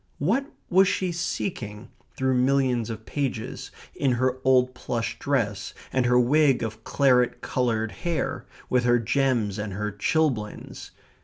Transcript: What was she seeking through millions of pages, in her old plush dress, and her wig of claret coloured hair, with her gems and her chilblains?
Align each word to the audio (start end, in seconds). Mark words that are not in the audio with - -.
What 0.17 0.47
was 0.67 0.87
she 0.87 1.11
seeking 1.11 1.89
through 2.17 2.33
millions 2.33 2.89
of 2.89 3.05
pages, 3.05 3.69
in 3.93 4.13
her 4.13 4.39
old 4.43 4.73
plush 4.73 5.19
dress, 5.19 5.75
and 5.93 6.07
her 6.07 6.19
wig 6.19 6.63
of 6.63 6.83
claret 6.83 7.41
coloured 7.41 7.91
hair, 7.91 8.47
with 8.67 8.83
her 8.83 8.97
gems 8.97 9.59
and 9.59 9.73
her 9.73 9.91
chilblains? 9.91 10.89